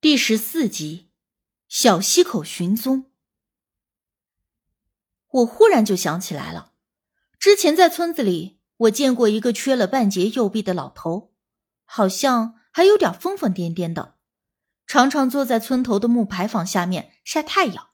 [0.00, 1.10] 第十四集，
[1.66, 3.06] 小溪口寻踪。
[5.26, 6.72] 我忽然就想起来了，
[7.36, 11.34] 之前在村子里，我见过一个缺了半截右臂的老头，
[11.84, 14.14] 好像还有点疯疯癫癫的，
[14.86, 17.88] 常常坐在村头的木牌坊下面晒太阳。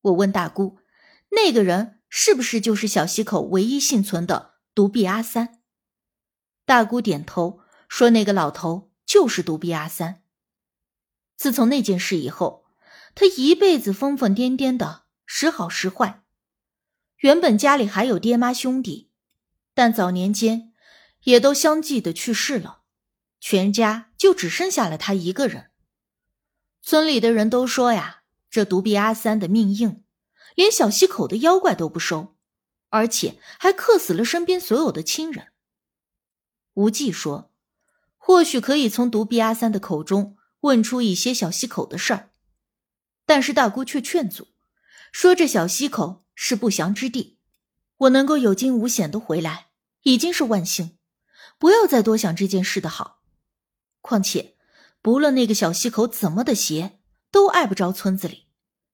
[0.00, 0.80] 我问大姑，
[1.28, 5.62] 那个人是不是就是小溪口唯一幸存的独臂阿三？
[6.64, 10.24] 大姑点头说：“那个老头就是独臂阿三。”
[11.36, 12.64] 自从那件事以后，
[13.14, 16.22] 他一辈子疯疯癫癫的，时好时坏。
[17.18, 19.10] 原本家里还有爹妈兄弟，
[19.74, 20.72] 但早年间
[21.24, 22.80] 也都相继的去世了，
[23.38, 25.70] 全家就只剩下了他一个人。
[26.82, 30.04] 村里的人都说呀，这独臂阿三的命硬，
[30.54, 32.36] 连小溪口的妖怪都不收，
[32.90, 35.48] 而且还克死了身边所有的亲人。
[36.74, 37.50] 无忌说，
[38.16, 40.35] 或许可以从独臂阿三的口中。
[40.66, 42.30] 问出一些小溪口的事儿，
[43.24, 44.48] 但是大姑却劝阻，
[45.12, 47.38] 说这小溪口是不祥之地，
[47.98, 49.68] 我能够有惊无险的回来
[50.02, 50.98] 已经是万幸，
[51.58, 53.22] 不要再多想这件事的好。
[54.00, 54.56] 况且，
[55.00, 56.98] 不论那个小溪口怎么的邪，
[57.30, 58.48] 都碍不着村子里，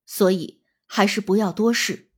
[0.05, 2.11] 所以还是不要多事。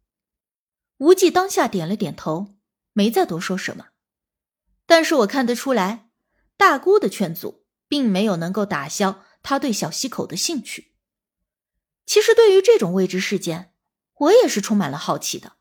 [0.98, 2.57] 无忌当下点了点头，
[2.92, 3.91] 没再多说什么。
[4.86, 6.11] 但是我看得出来，
[6.57, 9.25] 大姑的劝阻并没有能够打消。
[9.45, 10.95] 他对小溪口的兴趣，
[12.06, 13.75] 其实对于这种未知事件，
[14.14, 15.53] 我也是充满了好奇的，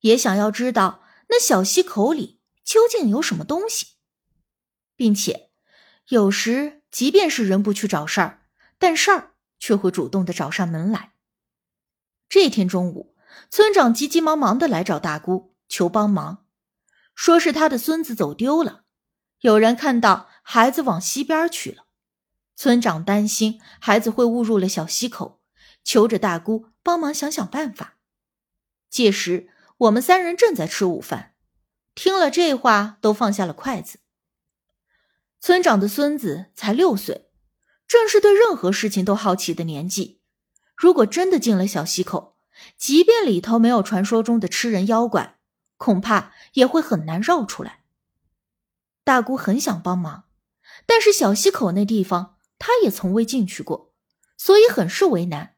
[0.00, 3.96] 也想要知道那小溪口里究竟有什么东西，
[4.94, 5.50] 并且
[6.08, 8.46] 有时即便是人不去找事儿，
[8.78, 11.14] 但事儿却会主动的找上门来。
[12.28, 13.16] 这天中午，
[13.50, 16.46] 村长急急忙忙的来找大姑求帮忙，
[17.16, 18.84] 说是他的孙子走丢了，
[19.40, 21.83] 有人看到孩子往西边去了。
[22.56, 25.40] 村长担心孩子会误入了小溪口，
[25.82, 27.96] 求着大姑帮忙想想办法。
[28.88, 31.34] 届时，我们三人正在吃午饭，
[31.94, 33.98] 听了这话，都放下了筷子。
[35.40, 37.28] 村长的孙子才六岁，
[37.88, 40.20] 正是对任何事情都好奇的年纪。
[40.76, 42.36] 如果真的进了小溪口，
[42.76, 45.38] 即便里头没有传说中的吃人妖怪，
[45.76, 47.80] 恐怕也会很难绕出来。
[49.02, 50.24] 大姑很想帮忙，
[50.86, 52.33] 但是小溪口那地方。
[52.66, 53.92] 他也从未进去过，
[54.38, 55.54] 所以很是为难。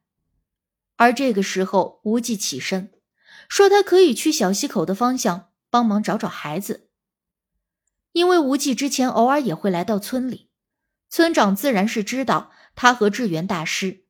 [0.96, 2.92] 而这个时候，无忌起身
[3.48, 6.90] 说：“他可以去小溪口的方向帮忙找找孩子。”
[8.10, 10.50] 因为无忌之前偶尔也会来到村里，
[11.08, 14.04] 村长自然是知道他和智源大师。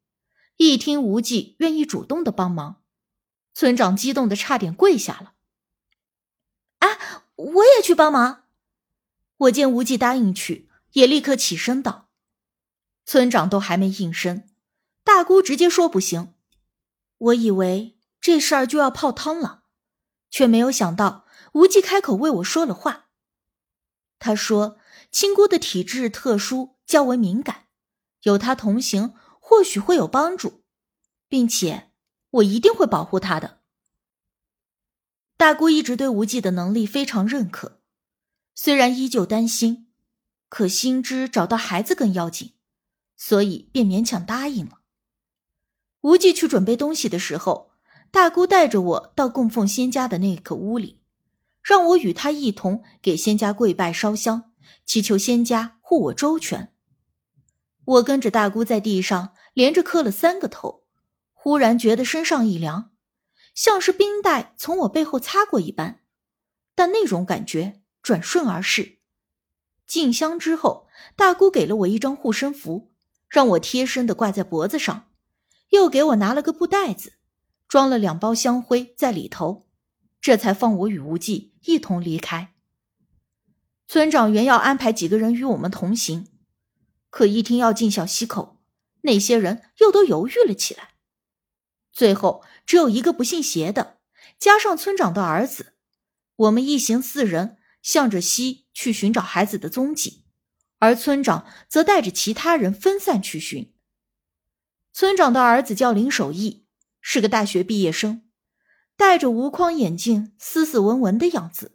[0.56, 2.82] 一听无忌愿意主动的帮忙，
[3.52, 5.34] 村长激动的差点跪下了。
[6.80, 8.44] “啊，我也去帮忙！”
[9.36, 12.05] 我见无忌答应去，也立刻起身道。
[13.06, 14.42] 村长都还没应声，
[15.04, 16.34] 大姑直接说不行。
[17.18, 19.62] 我以为这事儿就要泡汤了，
[20.28, 23.06] 却没有想到无忌开口为我说了话。
[24.18, 24.78] 他说
[25.12, 27.66] ：“亲姑的体质特殊，较为敏感，
[28.22, 30.64] 有他同行或许会有帮助，
[31.28, 31.92] 并且
[32.30, 33.60] 我一定会保护他的。”
[35.38, 37.80] 大姑一直对无忌的能力非常认可，
[38.54, 39.92] 虽然依旧担心，
[40.48, 42.54] 可心知找到孩子更要紧。
[43.28, 44.82] 所以便勉强答应了。
[46.02, 47.72] 无忌去准备东西的时候，
[48.12, 51.00] 大姑带着我到供奉仙家的那个屋里，
[51.60, 54.52] 让我与他一同给仙家跪拜烧香，
[54.84, 56.72] 祈求仙家护我周全。
[57.84, 60.84] 我跟着大姑在地上连着磕了三个头，
[61.32, 62.92] 忽然觉得身上一凉，
[63.56, 66.04] 像是冰袋从我背后擦过一般，
[66.76, 69.00] 但那种感觉转瞬而逝。
[69.84, 72.92] 进香之后，大姑给了我一张护身符。
[73.28, 75.10] 让我贴身的挂在脖子上，
[75.70, 77.14] 又给我拿了个布袋子，
[77.68, 79.66] 装了两包香灰在里头，
[80.20, 82.54] 这才放我与无忌一同离开。
[83.88, 86.26] 村长原要安排几个人与我们同行，
[87.10, 88.60] 可一听要进小溪口，
[89.02, 90.94] 那些人又都犹豫了起来。
[91.92, 93.98] 最后只有一个不信邪的，
[94.38, 95.74] 加上村长的儿子，
[96.34, 100.25] 我们一行四人向着西去寻找孩子的踪迹。
[100.86, 103.74] 而村长则带着其他人分散去寻。
[104.92, 106.64] 村长的儿子叫林守义，
[107.00, 108.22] 是个大学毕业生，
[108.96, 111.72] 戴着无框眼镜，斯斯文文的样子。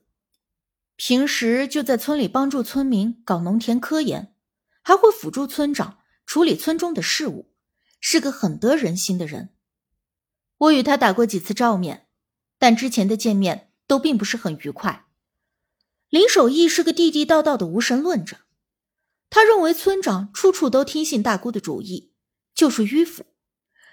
[0.95, 4.33] 平时就在村里帮助村民搞农田科研，
[4.81, 7.51] 还会辅助村长处理村中的事务，
[7.99, 9.49] 是个很得人心的人。
[10.57, 12.07] 我与他打过几次照面，
[12.57, 15.05] 但之前的见面都并不是很愉快。
[16.07, 18.37] 林守义是个地地道道的无神论者。
[19.31, 22.11] 他认为村长处处都听信大姑的主意，
[22.53, 23.23] 就是迂腐；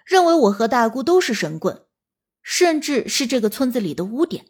[0.04, 1.86] 认为我和大姑都是神棍，
[2.42, 4.46] 甚至是这个村子里的污点。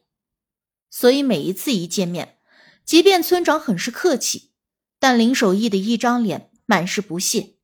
[0.88, 2.38] 所以每一次一见面，
[2.86, 4.52] 即便村长很是客气，
[4.98, 7.58] 但林守义的一张脸满是不屑。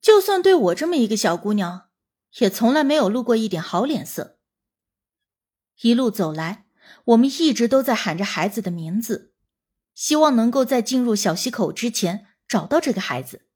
[0.00, 1.88] 就算对我这么一个小姑娘，
[2.38, 4.38] 也从来没有露过一点好脸色。
[5.82, 6.64] 一路走来，
[7.04, 9.34] 我们一直都在喊着孩子的名字，
[9.94, 13.46] 希望能够在进入小溪口之前找到这个孩子。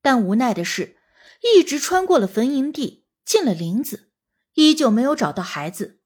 [0.00, 0.98] 但无奈的是，
[1.42, 4.10] 一直穿过了坟营地，进了林子，
[4.54, 6.00] 依旧没有找到孩子。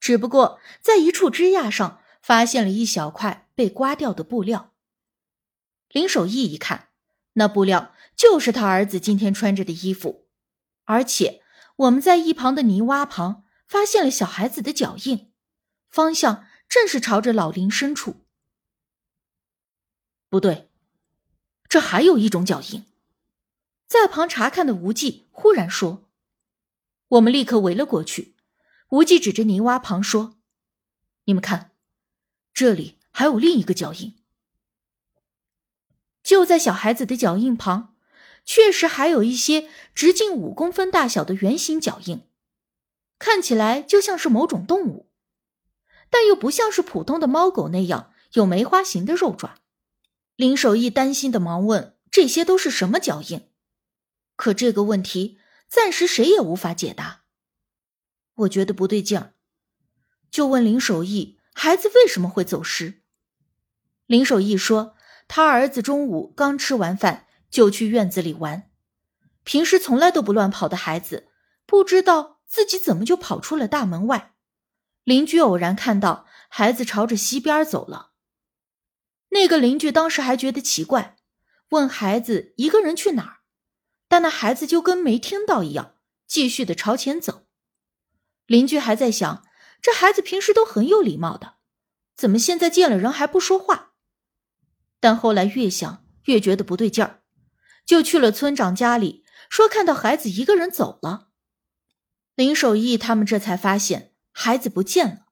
[0.00, 4.74] 只不过在一处枝桠上发现了一小块被刮掉的布料。
[5.88, 6.90] 林守义一看。
[7.36, 10.28] 那布料就是他儿子今天穿着的衣服，
[10.84, 11.42] 而且
[11.74, 15.32] 我们在一旁的泥洼旁发现了小孩子的脚印，
[15.90, 18.24] 方向正是朝着老林深处。
[20.28, 20.70] 不对，
[21.74, 22.84] 这还有一种脚印。
[23.88, 26.04] 在旁查看的无忌忽然说
[27.18, 28.36] ：“我们立刻围了过去。”
[28.90, 30.36] 无忌指着泥洼旁说
[31.26, 31.72] ：“你们看，
[32.52, 34.14] 这里还有另一个脚印。”
[36.22, 37.96] 就在小孩子的脚印旁，
[38.44, 42.20] 确实还有一些直径五公分大小的圆形脚印，
[43.18, 45.10] 看起来就像是某种动物，
[46.08, 49.58] 但又不像是普通的猫狗那样有梅花形的肉爪。
[50.36, 53.50] 林守义担心的忙问：“这些都是什么脚印？”
[54.36, 55.38] 可这个问题
[55.68, 57.22] 暂时谁也无法解答。
[58.34, 59.34] 我觉得不对劲儿，
[60.30, 63.02] 就问林守义：“孩子为什么会走失？”
[64.06, 64.94] 林守义说。
[65.26, 68.70] 他儿子中午刚吃完饭就去院子里玩，
[69.42, 71.28] 平时从来都不乱跑的孩子，
[71.64, 74.34] 不知道自己怎么就跑出了大门外。
[75.02, 78.10] 邻居偶然看到孩子朝着西边走了，
[79.34, 81.16] 那个邻居当时还觉得奇怪，
[81.70, 83.36] 问孩子一个人去哪儿，
[84.06, 87.48] 但那孩子就跟没听到一样，继续的朝前走。
[88.46, 89.44] 邻居还在想，
[89.82, 91.56] 这孩子平时都很有礼貌的，
[92.16, 93.94] 怎么现在见了人还不说话？
[95.00, 97.24] 但后来越想越觉得不对劲儿，
[97.84, 101.30] 就去了村长家里，说看到孩子一个人走了。
[102.36, 105.26] 林守义他们这才发现孩子不见了，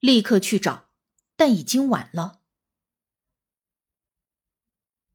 [0.00, 0.88] 立刻去找，
[1.36, 2.40] 但已经晚了。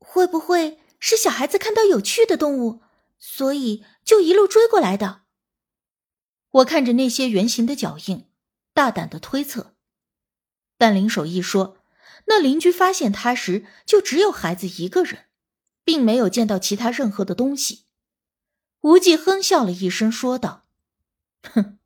[0.09, 2.81] 会不会是小孩子看到有趣的动物，
[3.19, 5.23] 所以就一路追过来的？
[6.49, 8.29] 我看着那些圆形的脚印，
[8.73, 9.75] 大胆的推测。
[10.77, 11.77] 但林守义说。
[12.29, 15.27] 那邻居发现他时，就只有孩子一个人，
[15.85, 17.85] 并没有见到其他任何的东西。
[18.81, 20.65] 无忌哼笑了一声，说道
[21.53, 21.79] ：“哼，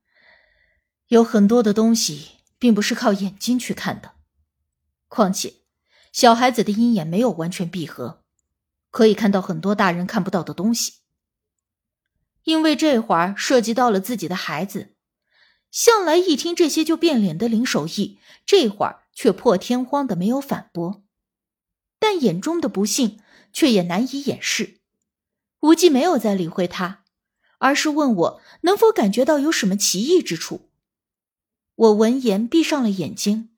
[1.09, 4.15] 有很多的东西并不是靠眼睛去看的。
[5.07, 5.60] 况且，
[6.11, 8.23] 小孩子的鹰眼没有完全闭合，
[8.89, 10.93] 可以看到很多大人看不到的东西。
[12.43, 14.95] 因为这会儿涉及到了自己的孩子，
[15.69, 21.03] 向来一听这些就变脸的林守义，这会儿。”却破天荒的没有反驳，
[21.99, 23.19] 但眼中的不幸
[23.51, 24.79] 却也难以掩饰。
[25.59, 27.03] 无忌没有再理会他，
[27.57, 30.69] 而是问我能否感觉到有什么奇异之处。
[31.75, 33.50] 我闻言闭上了眼睛，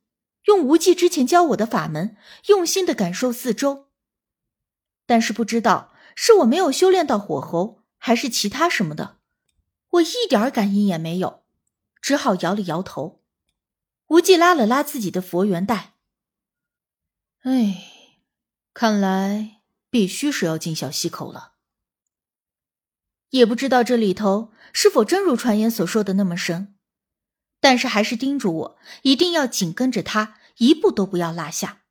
[0.45, 2.17] 用无忌之前教我的法门，
[2.47, 3.89] 用心的感受四周。
[5.05, 9.19] 但是不知道是我没有修炼到火候，还是其他什么的，
[9.89, 11.43] 我一点感应也没有，
[12.01, 13.21] 只好摇了摇头。
[14.07, 15.95] 无忌拉了拉自己的佛缘带，
[17.43, 17.83] 哎，
[18.73, 21.53] 看来必须是要进小溪口了。
[23.29, 26.75] 也不知道这里头是否真如传言所说的那么深，
[27.63, 31.83] 但是还是叮嘱我一定要紧跟着他，一步都不要落下。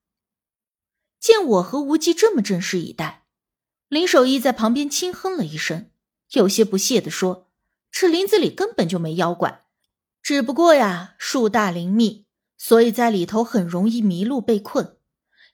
[1.19, 3.25] 见我和无忌这么正式以待，
[3.89, 5.91] 林守义在旁边轻哼了一声，
[6.33, 7.49] 有些不屑地说
[7.91, 9.65] ：“这林子里根本就没妖怪。”
[10.23, 12.27] 只不过呀，树大林密，
[12.59, 14.99] 所以在里头很容易迷路被困，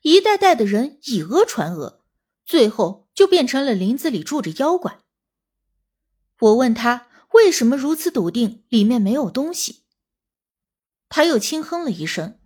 [0.02, 2.00] 一代代的人以讹传讹，
[2.44, 4.98] 最后就变成了林子里住着妖怪。
[6.40, 9.84] 我问他为什么如此笃定里面没有东西，
[11.08, 12.38] 他又轻哼了一声，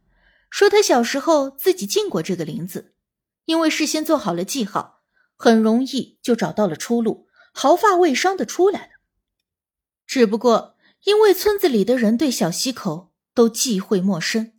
[0.51, 2.95] 说他小时候自己进过这个林子，
[3.45, 5.03] 因为事先做好了记号，
[5.37, 8.89] 很容易就找到了出路，毫发未伤的出来了。
[10.07, 10.73] 只不过。
[11.05, 14.53] 因为村子里的人对小溪口都忌讳陌生，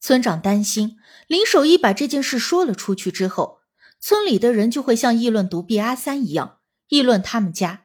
[0.00, 0.96] 村长担心
[1.26, 3.58] 林守义把这件事说了出去之后，
[4.00, 7.84] 村里的人就会像议论独臂阿三一样议论他们家，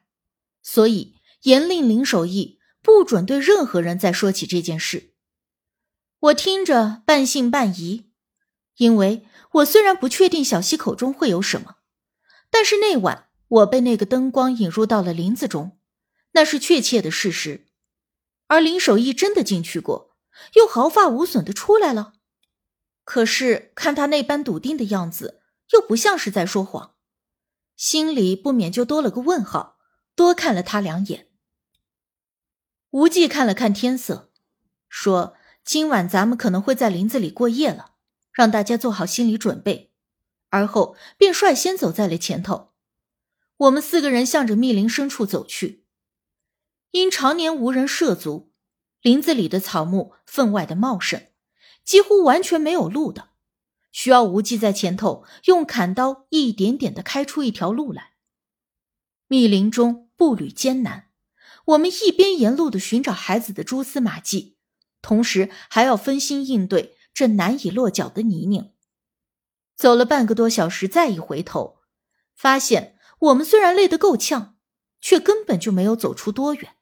[0.63, 5.08] 所以严令林守义不准对任何人再说起这件事。
[6.19, 8.11] 我听着半信半疑，
[8.75, 11.77] 因为我虽然不确定小溪口中会有什么，
[12.49, 15.79] 但是那晚我被那个灯光引入到了林子中，
[16.33, 17.67] 那是确切的事实。
[18.47, 20.17] 而林守义真的进去过，
[20.55, 22.13] 又毫发无损的出来了。
[23.05, 26.95] 可是看他那般笃定的样子，又不像是在说谎，
[27.77, 29.77] 心里不免就多了个问号，
[30.15, 31.29] 多看了他两眼。
[32.89, 34.31] 无忌看了看天色，
[34.89, 35.35] 说
[35.69, 37.91] ：“今晚咱们可能会在林子里过夜了，
[38.33, 39.91] 让大家做好心理准备。”
[40.49, 42.71] 而后便率先走在了前头。
[43.55, 45.85] 我们四个人向着密林深处走去。
[46.89, 48.51] 因常年无人涉足，
[49.03, 51.27] 林子里的草木分外的茂盛，
[51.83, 53.29] 几乎完全没有路的，
[53.91, 58.13] 需要无忌在前头用砍刀一点点的开出一条路来。
[59.27, 61.09] 密林中步履艰难，
[61.65, 64.55] 我们一边沿路的寻找孩子的蛛丝马迹，
[65.01, 68.73] 同时还要分心应对这难以落脚的泥泞。
[69.75, 71.79] 走了半个多小时，再一回头，
[72.35, 74.57] 发现我们虽然累得够呛，
[74.99, 76.75] 却根本就没有走出多远。